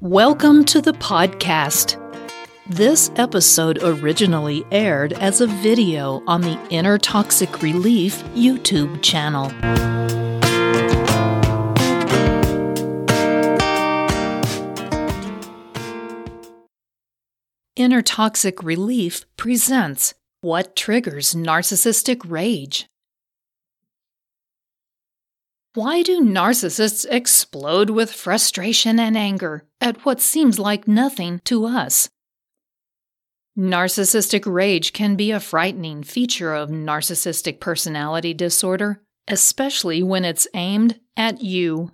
[0.00, 1.96] Welcome to the podcast.
[2.68, 9.46] This episode originally aired as a video on the Inner Toxic Relief YouTube channel.
[17.74, 22.86] Inner Toxic Relief presents What Triggers Narcissistic Rage?
[25.78, 32.08] Why do narcissists explode with frustration and anger at what seems like nothing to us?
[33.56, 40.98] Narcissistic rage can be a frightening feature of narcissistic personality disorder, especially when it's aimed
[41.16, 41.92] at you.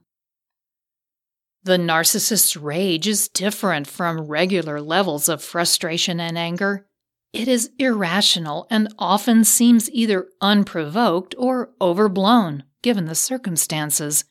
[1.65, 6.87] The narcissist's rage is different from regular levels of frustration and anger.
[7.35, 14.25] It is irrational and often seems either unprovoked or overblown given the circumstances.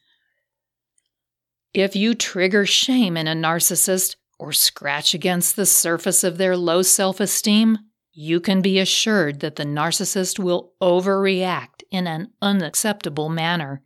[1.73, 6.84] If you trigger shame in a narcissist or scratch against the surface of their low
[6.84, 7.79] self esteem,
[8.12, 13.81] you can be assured that the narcissist will overreact in an unacceptable manner.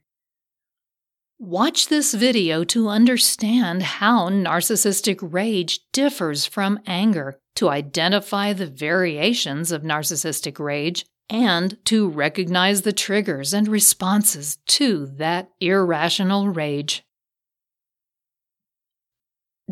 [1.40, 9.72] Watch this video to understand how narcissistic rage differs from anger, to identify the variations
[9.72, 17.03] of narcissistic rage, and to recognize the triggers and responses to that irrational rage.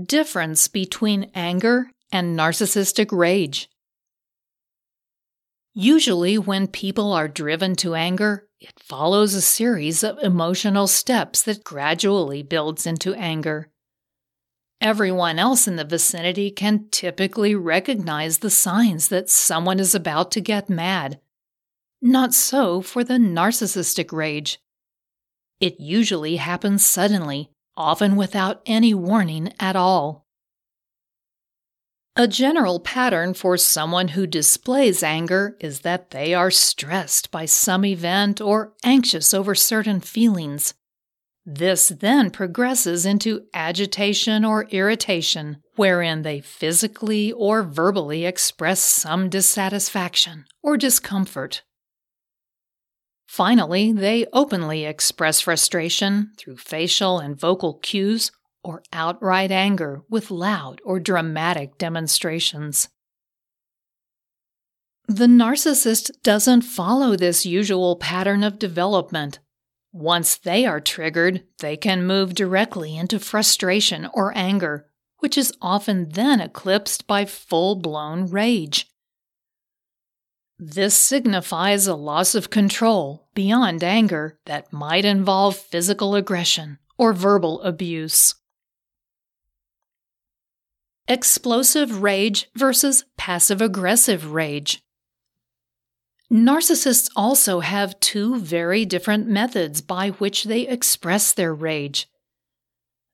[0.01, 3.69] Difference between anger and narcissistic rage.
[5.73, 11.63] Usually, when people are driven to anger, it follows a series of emotional steps that
[11.63, 13.69] gradually builds into anger.
[14.81, 20.41] Everyone else in the vicinity can typically recognize the signs that someone is about to
[20.41, 21.19] get mad
[22.01, 24.59] not so for the narcissistic rage.
[25.59, 30.25] It usually happens suddenly, often without any warning at all.
[32.17, 37.83] A general pattern for someone who displays anger is that they are stressed by some
[37.83, 40.73] event or anxious over certain feelings.
[41.45, 50.45] This then progresses into agitation or irritation, wherein they physically or verbally express some dissatisfaction
[50.63, 51.63] or discomfort.
[53.28, 58.31] Finally, they openly express frustration through facial and vocal cues
[58.63, 62.90] or outright anger with loud or dramatic demonstrations.
[65.08, 69.40] The narcissist doesn't follow this usual pattern of development.
[69.94, 74.88] Once they are triggered, they can move directly into frustration or anger,
[75.19, 78.90] which is often then eclipsed by full blown rage.
[80.57, 87.61] This signifies a loss of control beyond anger that might involve physical aggression or verbal
[87.61, 88.35] abuse.
[91.07, 94.81] Explosive rage versus passive aggressive rage.
[96.31, 102.07] Narcissists also have two very different methods by which they express their rage.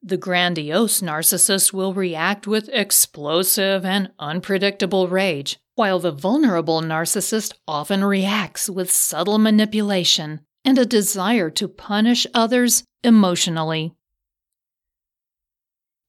[0.01, 8.03] The grandiose narcissist will react with explosive and unpredictable rage, while the vulnerable narcissist often
[8.03, 13.91] reacts with subtle manipulation and a desire to punish others emotionally.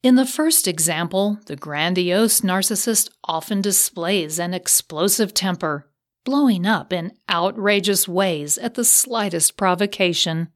[0.03, 5.91] In the first example, the grandiose narcissist often displays an explosive temper,
[6.23, 10.49] blowing up in outrageous ways at the slightest provocation.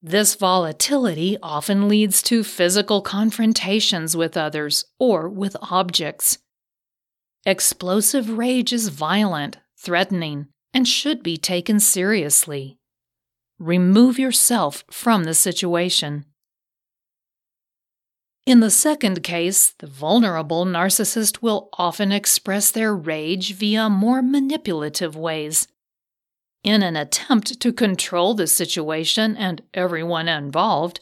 [0.00, 6.38] This volatility often leads to physical confrontations with others or with objects,
[7.44, 12.78] Explosive rage is violent, threatening, and should be taken seriously.
[13.58, 16.24] Remove yourself from the situation.
[18.46, 25.16] In the second case, the vulnerable narcissist will often express their rage via more manipulative
[25.16, 25.66] ways.
[26.62, 31.00] In an attempt to control the situation and everyone involved,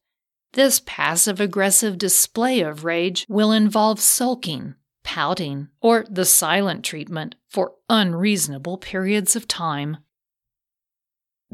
[0.54, 4.74] this passive aggressive display of rage will involve sulking,
[5.10, 9.96] pouting, or the silent treatment for unreasonable periods of time.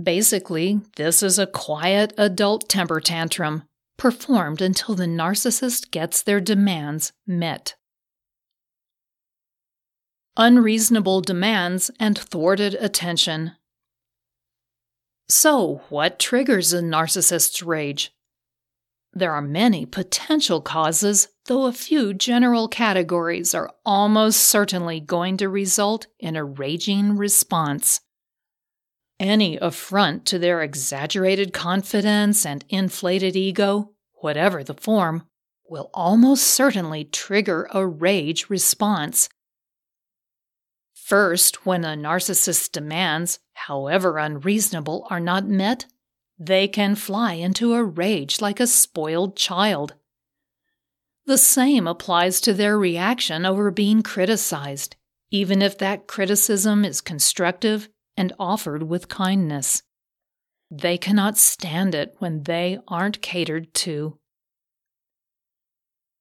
[0.01, 3.63] Basically, this is a quiet adult temper tantrum
[3.97, 7.77] performed until the narcissist gets their demands met.
[10.37, 13.53] Unreasonable demands and thwarted attention.
[15.31, 18.13] So, what triggers a narcissist's rage?
[19.17, 25.49] There are many potential causes, though a few general categories are almost certainly going to
[25.49, 28.03] result in a raging response.
[29.19, 35.23] Any affront to their exaggerated confidence and inflated ego, whatever the form,
[35.67, 39.31] will almost certainly trigger a rage response.
[40.93, 45.87] First, when a narcissist's demands, however unreasonable, are not met,
[46.39, 49.95] they can fly into a rage like a spoiled child.
[51.27, 54.97] The same applies to their reaction over being criticized,
[55.31, 59.83] even if that criticism is constructive and offered with kindness.
[60.71, 64.19] They cannot stand it when they aren't catered to.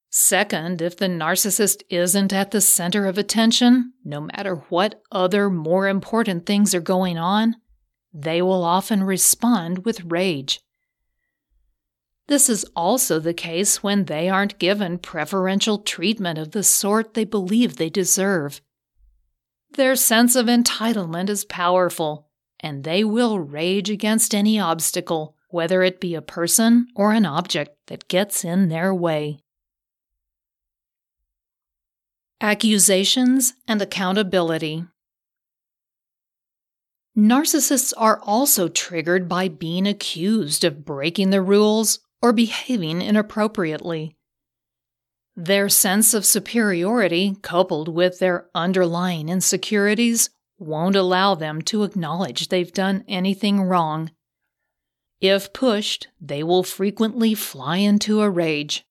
[0.10, 5.88] Second, if the narcissist isn't at the center of attention, no matter what other more
[5.88, 7.58] important things are going on,
[8.18, 10.62] they will often respond with rage.
[12.28, 17.26] This is also the case when they aren't given preferential treatment of the sort they
[17.26, 18.62] believe they deserve.
[19.74, 22.30] Their sense of entitlement is powerful,
[22.62, 27.76] and they will rage against any obstacle, whether it be a person or an object
[27.88, 29.40] that gets in their way.
[32.40, 34.86] Accusations and accountability.
[37.18, 44.18] Narcissists are also triggered by being accused of breaking the rules or behaving inappropriately.
[45.34, 52.72] Their sense of superiority, coupled with their underlying insecurities, won't allow them to acknowledge they've
[52.72, 54.12] done anything wrong.
[55.22, 58.86] If pushed, they will frequently fly into a rage.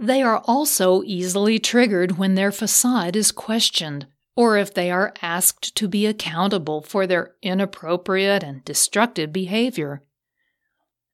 [0.00, 4.06] They are also easily triggered when their facade is questioned
[4.36, 10.02] or if they are asked to be accountable for their inappropriate and destructive behavior.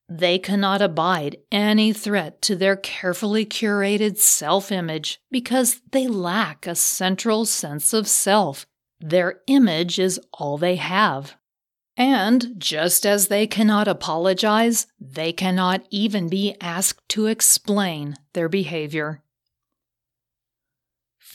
[0.08, 6.76] They cannot abide any threat to their carefully curated self image because they lack a
[6.76, 8.66] central sense of self.
[9.00, 11.34] Their image is all they have.
[11.96, 19.22] And just as they cannot apologize, they cannot even be asked to explain their behavior.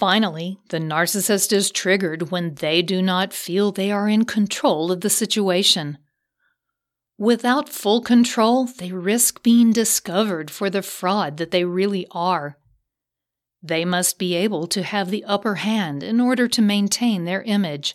[0.01, 5.01] Finally, the narcissist is triggered when they do not feel they are in control of
[5.01, 5.99] the situation.
[7.19, 12.57] Without full control, they risk being discovered for the fraud that they really are.
[13.61, 17.93] They must be able to have the upper hand in order to maintain their image.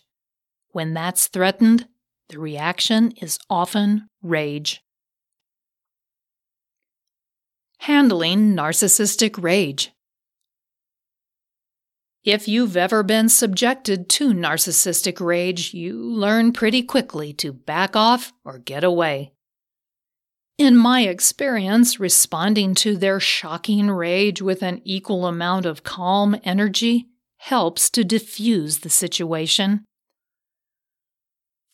[0.68, 1.88] When that's threatened,
[2.28, 4.80] the reaction is often rage.
[7.78, 9.90] Handling narcissistic rage.
[12.26, 18.32] If you've ever been subjected to narcissistic rage, you learn pretty quickly to back off
[18.44, 19.32] or get away.
[20.58, 27.06] In my experience, responding to their shocking rage with an equal amount of calm energy
[27.36, 29.84] helps to diffuse the situation.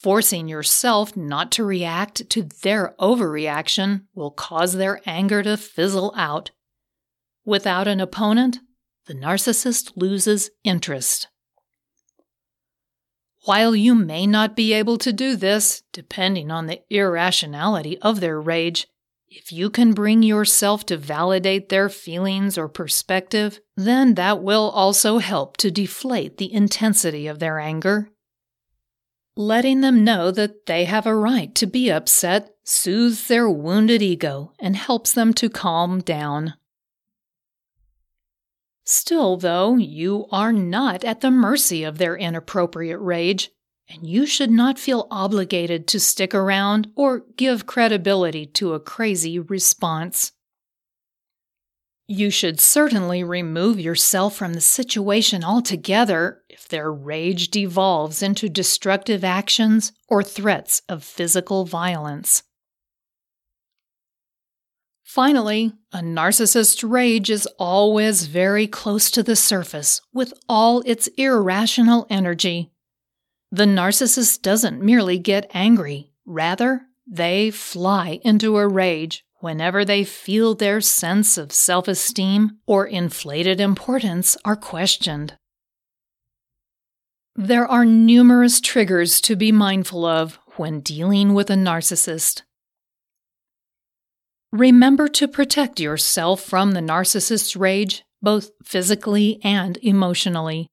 [0.01, 6.51] Forcing yourself not to react to their overreaction will cause their anger to fizzle out.
[7.47, 8.59] Without an opponent,
[9.13, 11.29] the narcissist loses interest.
[13.45, 18.41] While you may not be able to do this, depending on the irrationality of their
[18.41, 18.87] rage,
[19.29, 25.19] if you can bring yourself to validate their feelings or perspective, then that will also
[25.19, 28.13] help to deflate the intensity of their anger
[29.37, 34.53] Letting them know that they have a right to be upset soothes their wounded ego
[34.59, 36.55] and helps them to calm down.
[38.85, 43.51] Still, though, you are not at the mercy of their inappropriate rage,
[43.89, 49.39] and you should not feel obligated to stick around or give credibility to a crazy
[49.39, 50.33] response.
[52.09, 59.23] You should certainly remove yourself from the situation altogether if their rage devolves into destructive
[59.23, 62.43] actions or threats of physical violence.
[65.15, 72.07] Finally, a narcissist's rage is always very close to the surface with all its irrational
[72.09, 72.71] energy.
[73.51, 80.55] The narcissist doesn't merely get angry, rather, they fly into a rage whenever they feel
[80.55, 85.35] their sense of self esteem or inflated importance are questioned.
[87.37, 92.45] There are numerous triggers to be mindful of when dealing with a narcissist.
[94.53, 100.69] Remember to protect yourself from the narcissist's rage, both physically and emotionally.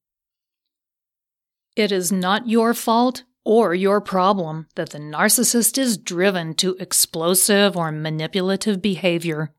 [1.77, 7.77] It is not your fault or your problem that the narcissist is driven to explosive
[7.77, 9.53] or manipulative behavior.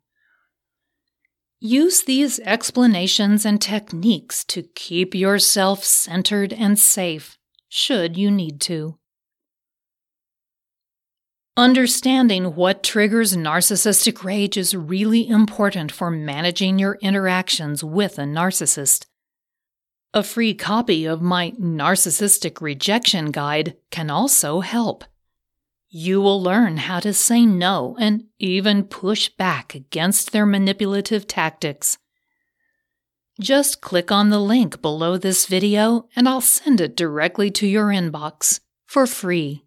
[1.59, 7.39] Use these explanations and techniques to keep yourself centered and safe,
[7.71, 9.00] should you need to.
[11.61, 19.05] Understanding what triggers narcissistic rage is really important for managing your interactions with a narcissist.
[20.15, 25.05] A free copy of my Narcissistic Rejection Guide can also help.
[25.91, 31.99] You will learn how to say no and even push back against their manipulative tactics.
[33.39, 37.89] Just click on the link below this video and I'll send it directly to your
[37.89, 39.67] inbox for free.